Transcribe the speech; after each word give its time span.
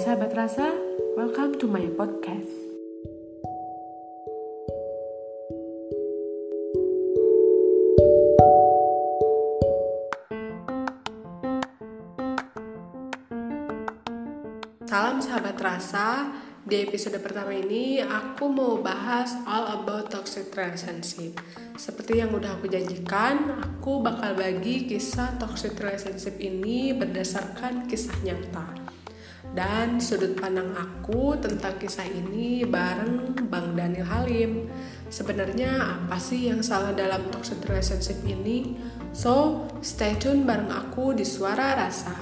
sahabat 0.00 0.32
rasa, 0.32 0.72
welcome 1.12 1.60
to 1.60 1.68
my 1.68 1.84
podcast. 1.92 2.48
Salam 14.88 15.20
sahabat 15.20 15.60
rasa, 15.60 16.32
di 16.64 16.80
episode 16.80 17.20
pertama 17.20 17.52
ini 17.52 18.00
aku 18.00 18.48
mau 18.48 18.80
bahas 18.80 19.36
all 19.44 19.84
about 19.84 20.08
toxic 20.08 20.48
relationship. 20.56 21.36
Seperti 21.76 22.24
yang 22.24 22.32
udah 22.32 22.56
aku 22.56 22.72
janjikan, 22.72 23.52
aku 23.60 24.00
bakal 24.00 24.32
bagi 24.32 24.88
kisah 24.88 25.36
toxic 25.36 25.76
relationship 25.76 26.40
ini 26.40 26.96
berdasarkan 26.96 27.84
kisah 27.84 28.16
nyata 28.24 28.79
dan 29.50 29.98
sudut 29.98 30.38
pandang 30.38 30.70
aku 30.78 31.34
tentang 31.42 31.74
kisah 31.74 32.06
ini 32.06 32.62
bareng 32.62 33.34
Bang 33.50 33.74
Daniel 33.74 34.06
Halim. 34.06 34.70
Sebenarnya 35.10 35.98
apa 35.98 36.22
sih 36.22 36.46
yang 36.46 36.62
salah 36.62 36.94
dalam 36.94 37.26
toxic 37.34 37.58
relationship 37.66 38.22
ini? 38.22 38.78
So, 39.10 39.66
stay 39.82 40.14
tune 40.22 40.46
bareng 40.46 40.70
aku 40.70 41.18
di 41.18 41.26
Suara 41.26 41.74
Rasa. 41.74 42.14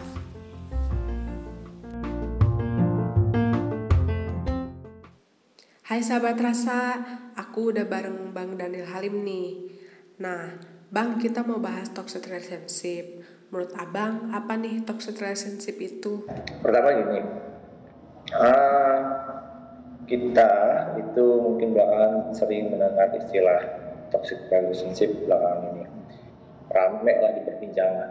Hai 5.88 6.04
sahabat 6.04 6.36
rasa, 6.36 7.00
aku 7.32 7.72
udah 7.72 7.88
bareng 7.88 8.32
Bang 8.32 8.56
Daniel 8.60 8.88
Halim 8.92 9.24
nih. 9.24 9.72
Nah, 10.20 10.56
Bang 10.88 11.20
kita 11.20 11.44
mau 11.44 11.60
bahas 11.60 11.92
toxic 11.92 12.24
relationship 12.24 13.20
Menurut 13.48 13.72
abang, 13.80 14.28
apa 14.28 14.60
nih 14.60 14.84
toxic 14.84 15.16
relationship 15.24 15.80
itu? 15.80 16.20
Pertama 16.60 16.92
gini, 17.00 17.20
uh, 18.36 19.00
kita 20.04 20.52
itu 21.00 21.24
mungkin 21.40 21.72
bakalan 21.72 22.28
sering 22.36 22.68
mendengar 22.68 23.08
istilah 23.16 23.64
toxic 24.12 24.36
relationship 24.52 25.16
belakangan 25.24 25.80
ini. 25.80 25.84
Ramai 26.68 27.14
lah 27.24 27.32
di 27.40 27.42
perbincangan. 27.48 28.10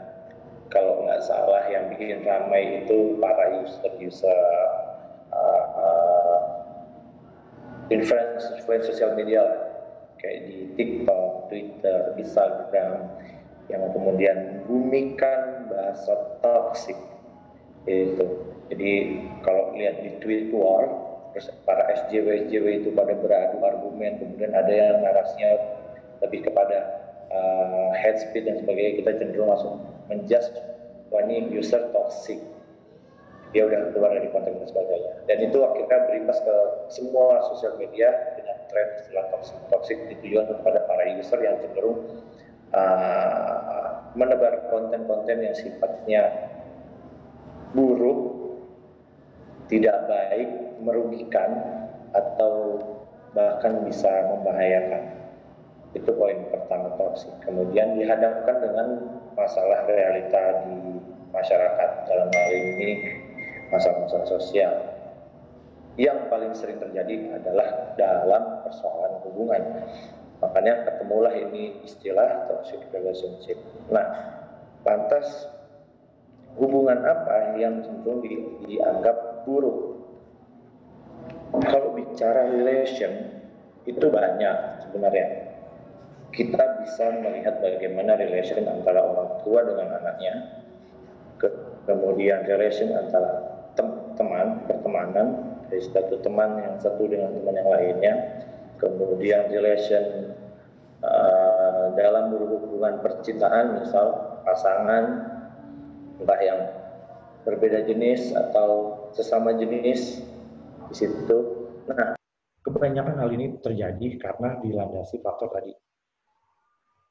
Kalau 0.74 1.06
nggak 1.06 1.22
salah 1.22 1.70
yang 1.70 1.94
bikin 1.94 2.26
ramai 2.26 2.82
itu 2.82 3.22
para 3.22 3.62
user-user 3.62 4.42
uh, 5.38 5.66
uh, 5.78 6.42
influence, 7.94 8.58
influence 8.58 8.90
sosial 8.90 9.14
media 9.14 9.46
lah. 9.46 9.62
Kayak 10.18 10.50
di 10.50 10.58
TikTok, 10.74 11.54
Twitter, 11.54 12.18
Instagram, 12.18 13.06
yang 13.68 13.84
kemudian 13.92 14.64
bumikan 14.68 15.68
bahasa 15.68 16.40
toksik 16.40 16.96
itu. 17.88 18.28
Jadi 18.68 18.92
kalau 19.44 19.76
lihat 19.76 20.04
di 20.04 20.12
tweet 20.20 20.52
war 20.52 20.88
terus 21.32 21.52
para 21.64 21.88
SJW 22.04 22.48
SJW 22.48 22.66
itu 22.84 22.90
pada 22.96 23.14
beradu 23.16 23.62
argumen 23.64 24.20
kemudian 24.20 24.52
ada 24.56 24.72
yang 24.72 25.04
narasinya 25.04 25.52
lebih 26.24 26.50
kepada 26.50 26.78
uh, 27.32 27.92
head 27.94 28.18
speed 28.20 28.48
dan 28.48 28.60
sebagainya 28.64 29.04
kita 29.04 29.12
cenderung 29.22 29.54
langsung 29.54 29.84
menjudge 30.12 30.52
wah 31.12 31.24
ini 31.24 31.52
user 31.52 31.92
toxic. 31.96 32.40
Dia 33.56 33.64
udah 33.64 33.96
keluar 33.96 34.12
dari 34.12 34.28
konten 34.28 34.60
dan 34.60 34.68
sebagainya. 34.68 35.24
Dan 35.24 35.38
itu 35.48 35.64
akhirnya 35.64 36.04
berimbas 36.12 36.36
ke 36.44 36.56
semua 36.92 37.40
sosial 37.48 37.80
media 37.80 38.12
dengan 38.36 38.60
tren 38.68 38.88
istilah 39.00 39.24
toxic 39.32 39.56
toxic 39.72 39.98
ditujukan 40.12 40.52
kepada 40.60 40.84
para 40.84 41.08
user 41.16 41.40
yang 41.40 41.56
cenderung 41.64 42.04
uh, 42.74 44.12
menebar 44.18 44.68
konten-konten 44.74 45.38
yang 45.46 45.56
sifatnya 45.56 46.24
buruk, 47.76 48.20
tidak 49.68 50.08
baik, 50.10 50.50
merugikan, 50.82 51.52
atau 52.16 52.82
bahkan 53.36 53.84
bisa 53.86 54.10
membahayakan. 54.34 55.04
Itu 55.94 56.12
poin 56.16 56.50
pertama 56.50 56.94
toksik. 56.98 57.32
Kemudian 57.46 58.00
dihadapkan 58.00 58.58
dengan 58.60 58.88
masalah 59.38 59.86
realita 59.86 60.66
di 60.66 60.98
masyarakat 61.32 61.90
dalam 62.10 62.30
hal 62.34 62.52
ini 62.54 62.90
masalah-masalah 63.70 64.28
sosial. 64.28 64.74
Yang 65.98 66.30
paling 66.30 66.54
sering 66.54 66.78
terjadi 66.78 67.42
adalah 67.42 67.98
dalam 67.98 68.62
persoalan 68.62 69.18
hubungan 69.26 69.64
Makanya 70.38 70.86
ketemulah 70.86 71.34
ini 71.34 71.82
istilah 71.82 72.46
toxic 72.46 72.82
relationship. 72.94 73.58
Nah, 73.90 74.06
lantas 74.86 75.50
hubungan 76.58 77.02
apa 77.02 77.58
yang 77.58 77.82
cenderung 77.82 78.22
di, 78.22 78.38
dianggap 78.70 79.46
buruk? 79.50 79.98
Kalau 81.58 81.98
bicara 81.98 82.54
relation 82.54 83.38
itu 83.88 84.06
banyak 84.12 84.84
sebenarnya. 84.84 85.48
Kita 86.28 86.84
bisa 86.84 87.18
melihat 87.24 87.64
bagaimana 87.64 88.20
relation 88.20 88.68
antara 88.68 89.00
orang 89.00 89.42
tua 89.42 89.64
dengan 89.64 89.96
anaknya, 89.96 90.34
ke, 91.40 91.48
kemudian 91.88 92.44
relation 92.46 92.94
antara 92.94 93.64
tem, 93.74 93.88
teman, 94.20 94.60
pertemanan, 94.68 95.58
dari 95.72 95.82
satu 95.88 96.20
teman 96.20 96.62
yang 96.62 96.76
satu 96.84 97.08
dengan 97.08 97.32
teman 97.32 97.56
yang 97.56 97.70
lainnya, 97.72 98.14
kemudian 98.78 99.50
relation 99.50 100.34
uh, 101.02 101.94
dalam 101.98 102.34
hubungan 102.34 103.02
percintaan 103.02 103.82
misal 103.82 104.38
pasangan 104.46 105.34
entah 106.18 106.42
yang 106.42 106.62
berbeda 107.46 107.86
jenis 107.86 108.34
atau 108.34 109.02
sesama 109.14 109.54
jenis 109.56 110.22
di 110.92 110.96
situ. 110.96 111.38
Nah, 111.88 112.18
kebanyakan 112.66 113.16
hal 113.22 113.30
ini 113.32 113.56
terjadi 113.62 114.08
karena 114.20 114.60
dilandasi 114.60 115.24
faktor 115.24 115.52
tadi. 115.54 115.72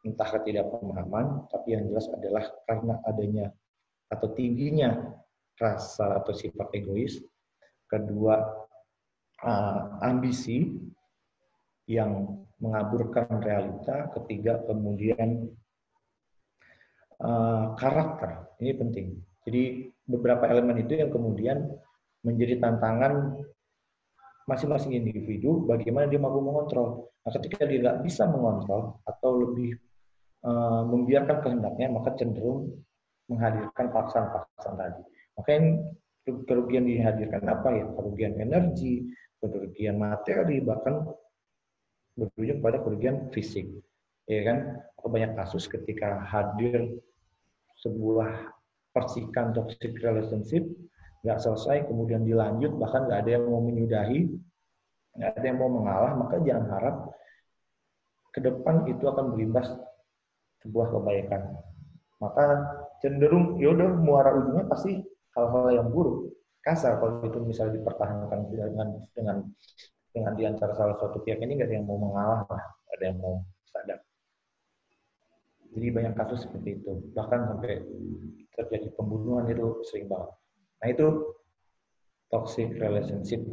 Entah 0.07 0.29
ketidakpemahaman, 0.29 1.51
tapi 1.51 1.75
yang 1.75 1.89
jelas 1.91 2.07
adalah 2.13 2.45
karena 2.69 2.95
adanya 3.09 3.47
atau 4.07 4.31
tingginya 4.37 5.19
rasa 5.59 6.23
atau 6.23 6.31
sifat 6.31 6.69
egois. 6.79 7.19
Kedua, 7.87 8.39
uh, 9.47 9.81
ambisi 10.03 10.75
yang 11.87 12.43
mengaburkan 12.59 13.27
realita, 13.39 14.11
ketiga 14.19 14.59
kemudian 14.67 15.51
uh, 17.23 17.75
karakter. 17.79 18.51
Ini 18.59 18.73
penting. 18.75 19.07
Jadi 19.47 19.95
beberapa 20.07 20.51
elemen 20.51 20.83
itu 20.83 20.99
yang 20.99 21.11
kemudian 21.15 21.71
menjadi 22.27 22.59
tantangan 22.59 23.39
masing-masing 24.51 24.95
individu 24.99 25.63
bagaimana 25.67 26.11
dia 26.11 26.19
mampu 26.19 26.43
mengontrol. 26.43 27.11
Nah, 27.23 27.31
ketika 27.35 27.67
dia 27.67 27.83
tidak 27.83 28.03
bisa 28.07 28.27
mengontrol 28.27 28.99
atau 29.07 29.31
lebih 29.47 29.79
uh, 30.47 30.87
membiarkan 30.87 31.43
kehendaknya, 31.43 31.91
maka 31.91 32.15
cenderung 32.19 32.71
menghadirkan 33.27 33.91
paksaan-paksaan 33.91 34.75
tadi. 34.79 35.03
Maka 35.39 35.49
yang 35.51 35.67
kerugian 36.47 36.87
dihadirkan 36.87 37.43
apa 37.47 37.69
ya? 37.75 37.87
Kerugian 37.95 38.35
energi, 38.39 39.11
kerugian 39.43 39.99
materi, 39.99 40.63
bahkan 40.63 41.07
berujung 42.17 42.61
pada 42.65 42.81
kerugian 42.81 43.29
fisik. 43.31 43.69
Ya 44.27 44.43
kan? 44.43 44.59
Banyak 45.07 45.39
kasus 45.39 45.71
ketika 45.71 46.19
hadir 46.27 46.99
sebuah 47.79 48.51
persikan 48.91 49.55
toxic 49.55 49.95
relationship 50.03 50.67
nggak 51.23 51.39
selesai, 51.43 51.87
kemudian 51.87 52.27
dilanjut, 52.27 52.75
bahkan 52.79 53.07
nggak 53.07 53.21
ada 53.27 53.31
yang 53.39 53.45
mau 53.47 53.63
menyudahi, 53.63 54.31
nggak 55.19 55.31
ada 55.37 55.47
yang 55.47 55.59
mau 55.59 55.71
mengalah, 55.71 56.13
maka 56.15 56.39
jangan 56.43 56.67
harap 56.71 56.97
ke 58.31 58.41
depan 58.43 58.87
itu 58.87 59.05
akan 59.07 59.35
berimbas 59.35 59.69
sebuah 60.63 60.87
kebaikan. 60.91 61.43
Maka 62.23 62.45
cenderung 63.03 63.61
ya 63.61 63.75
udah 63.75 63.91
muara 64.01 64.35
ujungnya 64.39 64.67
pasti 64.71 65.03
hal-hal 65.37 65.69
yang 65.73 65.89
buruk 65.93 66.33
kasar 66.65 66.99
kalau 66.99 67.23
itu 67.23 67.39
misalnya 67.47 67.79
dipertahankan 67.79 68.41
dengan 68.51 68.89
dengan 69.15 69.37
dengan 70.17 70.33
di 70.33 70.49
antara 70.49 70.73
salah 70.73 70.97
satu 70.97 71.21
pihak 71.21 71.37
ini 71.45 71.61
nggak 71.61 71.69
ada 71.69 71.77
yang 71.77 71.85
mau 71.85 72.01
mengalah 72.01 72.41
lah, 72.49 72.65
ada 72.97 73.05
yang 73.05 73.21
mau 73.21 73.45
sadar. 73.69 74.01
Jadi 75.77 75.87
banyak 75.93 76.17
kasus 76.17 76.49
seperti 76.49 76.81
itu, 76.81 77.13
bahkan 77.13 77.45
sampai 77.53 77.85
terjadi 78.57 78.89
pembunuhan 78.97 79.45
itu 79.53 79.85
sering 79.85 80.09
banget. 80.09 80.33
Nah 80.81 80.89
itu 80.89 81.07
toxic 82.33 82.73
relationship. 82.81 83.45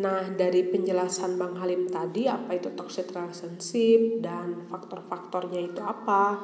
Nah 0.00 0.32
dari 0.32 0.64
penjelasan 0.64 1.36
Bang 1.36 1.60
Halim 1.60 1.92
tadi 1.92 2.24
apa 2.24 2.56
itu 2.56 2.72
toxic 2.72 3.12
relationship 3.12 4.24
dan 4.24 4.64
faktor-faktornya 4.72 5.60
itu 5.60 5.84
apa? 5.84 6.40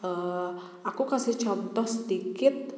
Uh, 0.00 0.56
aku 0.86 1.04
kasih 1.04 1.36
contoh 1.36 1.84
sedikit 1.84 2.72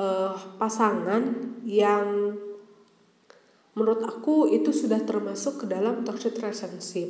uh, 0.00 0.32
pasangan 0.56 1.52
yang 1.68 2.32
menurut 3.72 4.04
aku 4.04 4.50
itu 4.52 4.70
sudah 4.72 5.00
termasuk 5.04 5.64
ke 5.64 5.66
dalam 5.68 6.04
toxic 6.04 6.36
relationship 6.36 7.08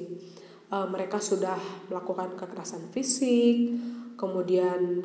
uh, 0.71 0.87
mereka 0.87 1.19
sudah 1.19 1.59
melakukan 1.91 2.39
kekerasan 2.39 2.91
fisik 2.95 3.75
kemudian 4.15 5.03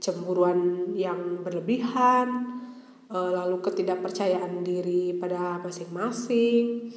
cemburuan 0.00 0.92
yang 0.96 1.40
berlebihan 1.40 2.54
uh, 3.14 3.30
lalu 3.30 3.60
ketidakpercayaan 3.62 4.66
diri 4.66 5.16
pada 5.16 5.62
masing-masing, 5.62 6.90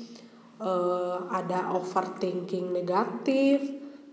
uh, 0.61 1.27
ada 1.31 1.73
overthinking 1.77 2.71
negatif, 2.71 3.61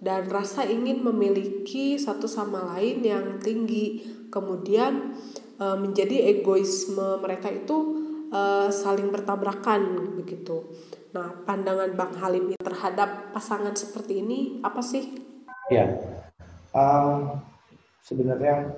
dan 0.04 0.28
rasa 0.28 0.68
ingin 0.68 1.00
memiliki 1.00 1.96
satu 1.96 2.28
sama 2.28 2.76
lain 2.76 3.00
yang 3.00 3.26
tinggi. 3.40 4.04
Kemudian 4.28 5.16
uh, 5.62 5.78
menjadi 5.78 6.34
egoisme 6.34 7.22
mereka 7.22 7.48
itu 7.48 8.04
uh, 8.34 8.68
saling 8.68 9.14
bertabrakan 9.14 10.12
begitu. 10.18 10.74
Nah, 11.14 11.30
pandangan 11.46 11.94
Bang 11.94 12.12
Halim 12.18 12.58
terhadap 12.58 13.30
pasangan 13.30 13.72
seperti 13.78 14.18
ini 14.18 14.58
apa 14.66 14.82
sih? 14.82 15.14
Ya, 15.70 15.94
um, 16.74 17.38
sebenarnya 18.02 18.74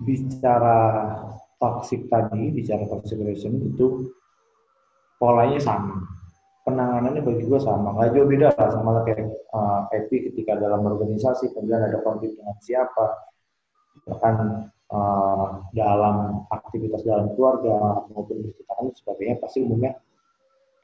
bicara 0.00 0.78
toxic 1.58 2.06
tadi, 2.06 2.54
bicara 2.54 2.86
toxic 2.86 3.18
relation 3.18 3.58
itu 3.60 4.14
polanya 5.18 5.58
sama. 5.58 6.06
Penanganannya 6.64 7.24
bagi 7.24 7.44
gue 7.50 7.60
sama, 7.60 7.92
nggak 7.98 8.14
jauh 8.14 8.28
beda 8.30 8.48
lah 8.54 8.68
sama 8.70 9.02
kayak 9.02 9.26
uh, 9.50 9.90
Epi 9.90 10.30
ketika 10.30 10.54
dalam 10.54 10.86
organisasi, 10.86 11.50
kemudian 11.50 11.82
ada 11.82 11.98
konflik 12.04 12.36
dengan 12.36 12.56
siapa, 12.62 13.26
bahkan 14.06 14.68
uh, 14.90 15.64
dalam 15.72 16.46
aktivitas 16.50 17.06
dalam 17.06 17.32
keluarga 17.34 18.04
maupun 18.10 18.44
percintaan 18.44 18.90
dan 18.90 18.94
sebagainya 18.98 19.36
pasti 19.38 19.58
umumnya 19.62 19.94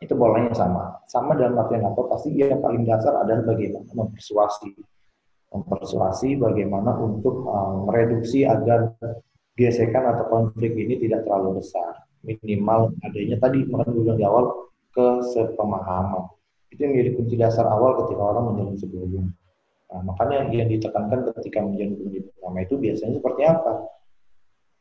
itu 0.00 0.12
bolanya 0.12 0.52
sama. 0.52 1.00
Sama 1.08 1.32
dalam 1.34 1.56
artian 1.56 1.88
apa? 1.88 2.00
Pasti 2.12 2.36
yang 2.36 2.60
paling 2.60 2.84
dasar 2.84 3.16
adalah 3.16 3.48
bagaimana 3.48 3.88
mempersuasi. 3.88 4.76
Mempersuasi 5.56 6.36
bagaimana 6.36 6.92
untuk 7.00 7.48
um, 7.48 7.88
mereduksi 7.88 8.44
agar 8.44 8.92
gesekan 9.56 10.04
atau 10.04 10.28
konflik 10.28 10.76
ini 10.76 11.00
tidak 11.00 11.24
terlalu 11.24 11.64
besar. 11.64 12.04
Minimal 12.26 12.92
adanya 13.06 13.40
tadi 13.40 13.64
makan 13.64 13.88
dulu 13.94 14.12
di 14.20 14.24
awal 14.26 14.44
kesepemahaman. 14.92 16.28
Itu 16.68 16.84
yang 16.84 16.92
menjadi 16.92 17.10
kunci 17.16 17.34
dasar 17.40 17.64
awal 17.72 18.04
ketika 18.04 18.20
orang 18.20 18.52
menjalin 18.52 18.76
sebuah 18.76 19.00
hubungan. 19.06 19.32
Nah, 19.86 20.00
makanya 20.02 20.50
yang 20.50 20.68
ditekankan 20.68 21.30
ketika 21.40 21.64
menjalin 21.64 21.94
hubungan 21.96 22.24
pertama 22.36 22.58
itu 22.60 22.74
biasanya 22.76 23.12
seperti 23.16 23.42
apa? 23.48 23.72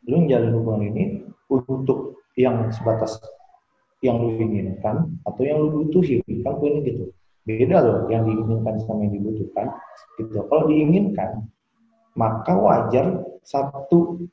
Lu 0.05 0.25
menjalin 0.25 0.53
hubungan 0.53 0.83
ini 0.93 1.03
untuk 1.49 2.21
yang 2.37 2.69
sebatas 2.69 3.17
yang 4.03 4.21
lu 4.21 4.37
inginkan 4.37 5.17
atau 5.25 5.41
yang 5.41 5.57
lu 5.61 5.83
butuhin. 5.83 6.21
Kan 6.45 6.61
poinnya 6.61 6.81
gitu. 6.85 7.09
Beda 7.45 7.77
loh 7.81 7.99
yang 8.09 8.25
diinginkan 8.25 8.81
sama 8.85 9.05
yang 9.05 9.21
dibutuhkan 9.21 9.69
gitu. 10.17 10.45
Kalau 10.45 10.65
diinginkan 10.65 11.45
maka 12.15 12.55
wajar 12.55 13.21
satu 13.45 14.25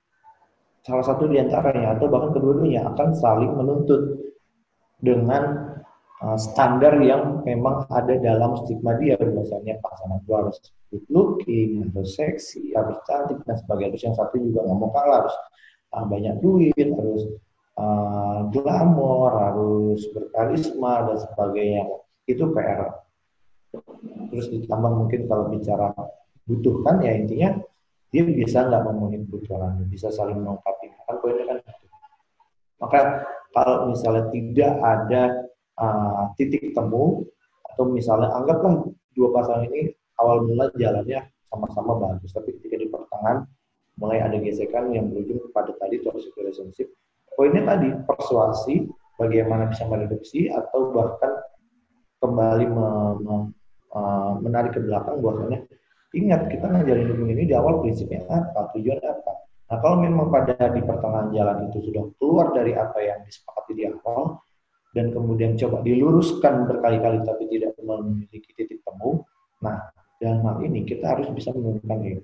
salah 0.83 1.05
satu 1.07 1.31
di 1.31 1.39
antaranya 1.39 1.95
atau 1.95 2.11
bahkan 2.11 2.35
kedua-duanya 2.35 2.91
akan 2.95 3.15
saling 3.15 3.53
menuntut 3.55 4.19
dengan 4.99 5.72
uh, 6.23 6.39
standar 6.39 6.97
yang 7.03 7.43
memang 7.43 7.85
ada 7.91 8.15
dalam 8.23 8.57
stigma 8.63 8.95
dia 8.97 9.19
misalnya 9.19 9.83
pasangan 9.83 10.23
gua 10.25 10.47
harus 10.47 10.59
good 10.89 11.05
looking 11.11 11.91
harus 11.93 12.15
seksi 12.15 12.73
harus 12.79 12.97
cantik 13.05 13.43
dan 13.45 13.59
sebagainya 13.59 13.99
terus 13.99 14.05
yang 14.07 14.17
satu 14.17 14.35
juga 14.39 14.65
nggak 14.65 14.79
mau 14.79 14.91
kalah 14.95 15.27
harus 15.27 15.37
uh, 15.99 16.05
banyak 16.07 16.35
duit 16.41 16.89
harus 16.95 17.23
uh, 17.79 18.49
glamor, 18.53 19.31
harus 19.33 20.01
berkarisma 20.13 21.09
dan 21.09 21.19
sebagainya. 21.21 21.83
Itu 22.29 22.53
PR. 22.53 23.03
Terus 24.33 24.47
ditambah 24.53 24.93
mungkin 24.93 25.21
kalau 25.29 25.49
bicara 25.49 25.93
butuhkan 26.45 27.01
ya 27.01 27.13
intinya 27.17 27.57
dia 28.13 28.23
bisa 28.29 28.69
nggak 28.69 28.83
memenuhi 28.85 29.25
kebutuhan, 29.25 29.81
bisa 29.89 30.13
saling 30.13 30.37
melengkapi. 30.37 30.93
Kan 31.09 31.17
poinnya 31.25 31.45
kan. 31.49 31.59
Maka 32.83 33.01
kalau 33.55 33.95
misalnya 33.95 34.29
tidak 34.29 34.73
ada 34.81 35.23
uh, 35.83 36.31
titik 36.39 36.71
temu 36.71 37.27
atau 37.75 37.85
misalnya 37.91 38.31
anggaplah 38.39 38.87
dua 39.19 39.29
pasangan 39.35 39.67
ini 39.67 39.91
awal 40.23 40.47
mula 40.47 40.71
jalannya 40.79 41.27
sama-sama 41.51 41.99
bagus, 41.99 42.31
tapi 42.31 42.55
ketika 42.57 42.79
di 42.79 42.87
pertengahan 42.89 43.45
mulai 43.99 44.25
ada 44.25 44.39
gesekan 44.41 44.95
yang 44.95 45.11
berujung 45.11 45.43
kepada 45.51 45.77
tadi 45.77 46.01
toxic 46.01 46.33
relationship, 46.39 46.89
Poinnya 47.33 47.65
tadi 47.65 47.89
persuasi, 48.05 48.89
bagaimana 49.17 49.73
bisa 49.73 49.89
mereduksi 49.89 50.53
atau 50.53 50.93
bahkan 50.93 51.33
kembali 52.21 52.67
me, 52.69 52.89
me, 53.25 53.35
uh, 53.97 54.37
menarik 54.39 54.77
ke 54.77 54.81
belakang 54.85 55.19
bahwasanya 55.25 55.65
ingat 56.13 56.53
kita 56.53 56.69
ngajarin 56.69 57.09
hubungan 57.09 57.35
ini 57.41 57.45
di 57.49 57.55
awal 57.57 57.81
prinsipnya 57.81 58.23
apa, 58.29 58.69
tujuan 58.77 59.01
apa. 59.01 59.33
Nah 59.73 59.77
kalau 59.81 59.97
memang 60.05 60.29
pada 60.29 60.55
di 60.77 60.85
pertengahan 60.85 61.33
jalan 61.33 61.73
itu 61.73 61.89
sudah 61.89 62.05
keluar 62.21 62.53
dari 62.53 62.77
apa 62.77 63.01
yang 63.01 63.25
disepakati 63.25 63.73
di 63.73 63.85
awal 63.89 64.37
dan 64.93 65.09
kemudian 65.13 65.57
coba 65.57 65.81
diluruskan 65.81 66.69
berkali-kali 66.69 67.25
tapi 67.25 67.49
tidak 67.49 67.73
memiliki 67.81 68.53
titik 68.53 68.85
temu, 68.85 69.25
nah 69.65 69.89
dalam 70.21 70.45
hal 70.47 70.57
ini 70.63 70.85
kita 70.87 71.17
harus 71.17 71.27
bisa 71.33 71.51
menurunkan 71.51 71.99
ego 72.07 72.23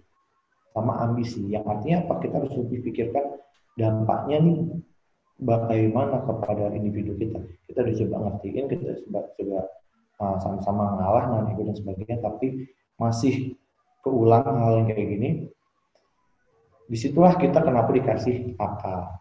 sama 0.77 1.03
ambisi. 1.03 1.43
Yang 1.51 1.65
artinya 1.67 1.97
apa? 2.07 2.15
Kita 2.23 2.35
harus 2.39 2.55
lebih 2.55 2.79
pikirkan 2.87 3.25
dampaknya 3.75 4.37
nih 4.45 4.59
bagaimana 5.43 6.23
kepada 6.23 6.71
individu 6.77 7.19
kita. 7.19 7.43
Kita 7.67 7.79
udah 7.83 7.95
coba 8.05 8.17
ngertiin, 8.29 8.65
kita 8.71 8.85
coba 9.09 9.21
coba 9.35 9.61
uh, 10.23 10.37
sama-sama 10.39 10.85
ngalah 11.03 11.25
dengan 11.27 11.45
ego 11.51 11.63
dan 11.67 11.77
sebagainya, 11.77 12.17
tapi 12.23 12.47
masih 13.01 13.59
keulang 14.07 14.47
hal 14.47 14.73
yang 14.83 14.87
kayak 14.87 15.09
gini. 15.09 15.31
Di 16.89 16.97
situlah 16.97 17.37
kita 17.37 17.61
kenapa 17.61 17.91
dikasih 17.93 18.57
akal. 18.57 19.21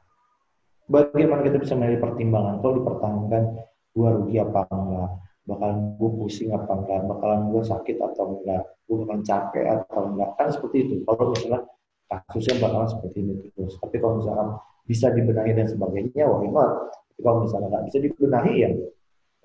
Bagaimana 0.88 1.44
kita 1.44 1.60
bisa 1.60 1.76
menjadi 1.76 2.00
pertimbangan 2.00 2.64
kalau 2.64 2.74
dipertahankan 2.80 3.44
gue 3.92 4.08
rugi 4.08 4.38
apa 4.40 4.62
enggak, 4.72 5.10
bakalan 5.44 5.78
gue 6.00 6.10
pusing 6.16 6.50
apa 6.56 6.72
enggak, 6.80 7.00
bakalan 7.12 7.42
gue 7.52 7.64
sakit 7.66 7.98
atau 8.00 8.24
enggak, 8.40 8.64
gue 8.88 8.96
bakalan 9.04 9.24
capek 9.28 9.66
atau 9.68 10.02
enggak, 10.16 10.30
kan 10.40 10.48
seperti 10.48 10.78
itu. 10.88 10.96
Kalau 11.04 11.36
misalnya 11.36 11.62
kasusnya 12.08 12.56
bakalan 12.64 12.88
seperti 12.88 13.18
ini 13.20 13.34
terus. 13.52 13.74
Tapi 13.84 13.96
kalau 14.00 14.24
misalkan 14.24 14.48
bisa 14.88 15.08
dibenahi 15.12 15.52
dan 15.52 15.68
sebagainya, 15.68 16.24
why 16.24 16.48
not? 16.48 16.72
Tapi 17.12 17.20
kalau 17.20 17.38
misalnya 17.44 17.68
nggak 17.68 17.86
bisa 17.92 17.98
dibenahi 18.00 18.54
ya, 18.56 18.70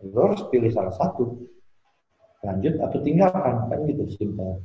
lo 0.06 0.20
harus 0.30 0.42
pilih 0.46 0.70
salah 0.70 0.94
satu. 0.94 1.42
Lanjut 2.42 2.74
atau 2.78 2.98
tinggalkan, 3.02 3.66
kan 3.66 3.78
gitu 3.86 4.06
simpel. 4.14 4.62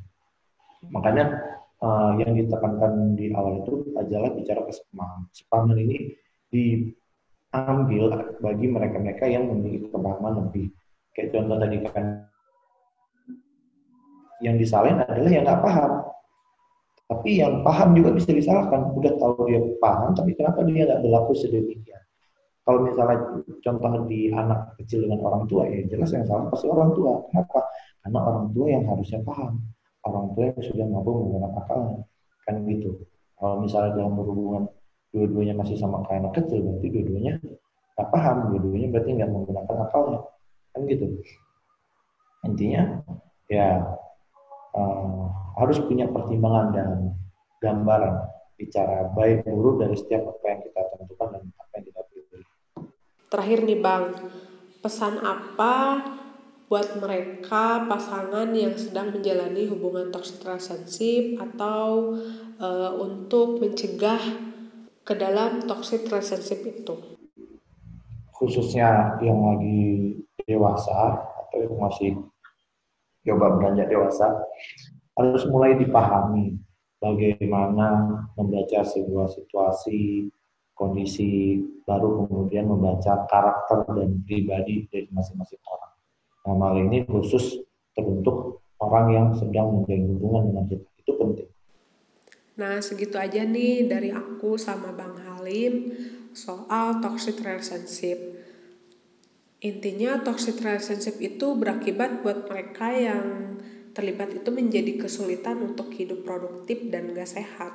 Makanya 0.94 1.26
uh, 1.82 2.14
yang 2.22 2.38
ditekankan 2.38 3.18
di 3.18 3.34
awal 3.34 3.66
itu 3.66 3.94
adalah 3.98 4.30
bicara 4.34 4.62
kesepahaman. 4.66 5.26
Kesepahaman 5.34 5.78
ini 5.82 5.98
diambil 6.54 8.04
bagi 8.44 8.68
mereka-mereka 8.70 9.26
yang 9.28 9.48
memiliki 9.52 9.88
pemahaman 9.92 10.48
lebih. 10.48 10.72
Kayak 11.16 11.34
contoh 11.34 11.58
tadi 11.58 11.78
kan 11.88 12.06
yang 14.46 14.56
disalin 14.62 15.02
adalah 15.02 15.32
yang 15.34 15.44
nggak 15.44 15.64
paham 15.66 16.08
tapi 17.08 17.40
yang 17.40 17.64
paham 17.64 17.96
juga 17.96 18.12
bisa 18.12 18.36
disalahkan. 18.36 18.92
Udah 18.92 19.16
tahu 19.16 19.48
dia 19.48 19.64
paham, 19.80 20.12
tapi 20.12 20.36
kenapa 20.36 20.60
dia 20.68 20.84
nggak 20.84 21.02
berlaku 21.08 21.32
sedemikian? 21.40 22.04
Kalau 22.68 22.84
misalnya 22.84 23.48
contoh 23.64 24.04
di 24.12 24.28
anak 24.28 24.76
kecil 24.76 25.08
dengan 25.08 25.24
orang 25.24 25.48
tua, 25.48 25.72
ya 25.72 25.88
jelas 25.88 26.12
yang 26.12 26.28
salah 26.28 26.52
pasti 26.52 26.68
orang 26.68 26.92
tua. 26.92 27.24
Kenapa? 27.32 27.64
Karena 28.04 28.20
orang 28.28 28.48
tua 28.52 28.66
yang 28.68 28.84
harusnya 28.92 29.24
paham. 29.24 29.64
Orang 30.04 30.36
tua 30.36 30.44
yang 30.52 30.60
sudah 30.60 30.86
mampu 30.92 31.12
menggunakan 31.16 31.56
akalnya. 31.64 32.04
Kan 32.44 32.56
gitu. 32.68 32.92
Kalau 33.40 33.56
misalnya 33.64 33.92
dalam 33.96 34.20
hubungan 34.20 34.64
dua-duanya 35.12 35.56
masih 35.56 35.80
sama 35.80 36.04
kayak 36.06 36.28
anak 36.28 36.34
kecil, 36.44 36.64
berarti 36.64 36.88
dua-duanya 36.92 37.34
nggak 37.98 38.10
paham. 38.14 38.38
Dua-duanya 38.54 38.88
berarti 38.94 39.10
nggak 39.18 39.32
menggunakan 39.32 39.78
akalnya. 39.90 40.20
Kan 40.74 40.82
gitu. 40.86 41.06
Intinya, 42.46 42.84
ya 43.50 43.68
uh, 44.78 45.26
harus 45.58 45.82
punya 45.84 46.06
pertimbangan 46.08 46.68
dan 46.76 46.90
gambaran 47.58 48.16
bicara 48.58 49.10
baik 49.14 49.46
buruk 49.46 49.86
dari 49.86 49.96
setiap 49.98 50.34
apa 50.34 50.46
yang 50.50 50.62
kita 50.66 50.82
tentukan 50.98 51.28
dan 51.34 51.42
apa 51.58 51.72
yang 51.78 51.86
kita 51.90 52.02
pilih. 52.10 52.44
Terakhir 53.28 53.60
nih 53.66 53.80
Bang, 53.82 54.06
pesan 54.82 55.22
apa 55.22 55.74
buat 56.68 57.00
mereka 57.00 57.88
pasangan 57.88 58.52
yang 58.52 58.76
sedang 58.76 59.16
menjalani 59.16 59.72
hubungan 59.72 60.12
toxic 60.12 60.44
relationship 60.44 61.40
atau 61.40 62.20
uh, 62.60 62.92
untuk 63.00 63.64
mencegah 63.64 64.20
ke 65.08 65.16
dalam 65.16 65.64
toxic 65.64 66.04
relationship 66.12 66.68
itu? 66.68 67.16
Khususnya 68.36 69.16
yang 69.24 69.40
lagi 69.40 70.20
dewasa 70.44 71.24
atau 71.48 71.58
yang 71.64 71.80
masih 71.80 72.12
coba 73.24 73.56
beranjak 73.56 73.88
dewasa 73.88 74.28
harus 75.16 75.44
mulai 75.48 75.80
dipahami 75.80 76.60
bagaimana 77.00 78.20
membaca 78.36 78.84
sebuah 78.84 79.32
situasi 79.32 80.28
kondisi 80.78 81.58
baru 81.88 82.28
kemudian 82.28 82.70
membaca 82.70 83.26
karakter 83.26 83.88
dan 83.98 84.22
pribadi 84.28 84.86
dari 84.92 85.10
masing-masing 85.10 85.64
orang. 85.66 85.94
Nah, 86.46 86.56
hal 86.70 86.76
ini 86.86 87.02
khusus 87.10 87.64
terbentuk 87.98 88.62
orang 88.78 89.06
yang 89.10 89.28
sedang 89.34 89.74
menjalin 89.74 90.06
hubungan 90.14 90.44
dengan 90.54 90.66
kita 90.70 90.88
itu 91.02 91.12
penting. 91.18 91.50
Nah, 92.58 92.82
segitu 92.82 93.22
aja 93.22 93.46
nih 93.46 93.86
dari 93.86 94.10
aku 94.10 94.58
sama 94.58 94.90
Bang 94.90 95.14
Halim 95.22 95.94
soal 96.34 96.98
toxic 97.06 97.38
relationship. 97.46 98.18
Intinya 99.62 100.22
toxic 100.26 100.58
relationship 100.62 101.22
itu 101.22 101.54
berakibat 101.54 102.26
buat 102.26 102.50
mereka 102.50 102.90
yang 102.94 103.58
terlibat 103.94 104.30
itu 104.34 104.50
menjadi 104.54 105.02
kesulitan 105.02 105.62
untuk 105.62 105.90
hidup 105.94 106.26
produktif 106.26 106.90
dan 106.90 107.14
gak 107.14 107.30
sehat. 107.30 107.74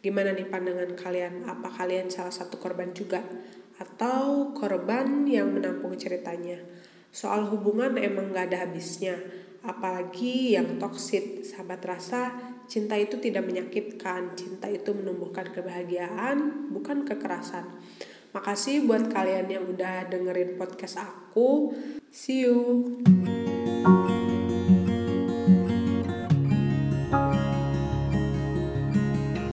Gimana 0.00 0.32
nih 0.32 0.48
pandangan 0.48 0.96
kalian? 0.96 1.44
Apa 1.44 1.68
kalian 1.68 2.08
salah 2.08 2.32
satu 2.32 2.56
korban 2.56 2.96
juga? 2.96 3.20
Atau 3.76 4.52
korban 4.56 5.28
yang 5.28 5.52
menampung 5.52 5.96
ceritanya? 5.96 6.60
Soal 7.12 7.48
hubungan 7.48 7.96
emang 8.00 8.32
gak 8.32 8.52
ada 8.52 8.68
habisnya 8.68 9.16
apalagi 9.60 10.56
yang 10.56 10.80
toksit 10.80 11.44
sahabat 11.44 11.80
rasa 11.84 12.32
cinta 12.70 12.94
itu 12.96 13.18
tidak 13.18 13.44
menyakitkan. 13.48 14.32
Cinta 14.38 14.70
itu 14.70 14.94
menumbuhkan 14.94 15.50
kebahagiaan 15.50 16.70
bukan 16.70 17.02
kekerasan. 17.02 17.66
Makasih 18.30 18.86
buat 18.86 19.10
kalian 19.10 19.50
yang 19.50 19.64
udah 19.66 20.06
dengerin 20.06 20.54
podcast 20.54 21.02
aku. 21.02 21.74
See 22.10 22.46
you 22.46 22.60